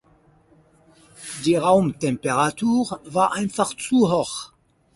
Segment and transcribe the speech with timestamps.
[1.45, 4.51] Die Raumtemperatur war einfach zu hoch.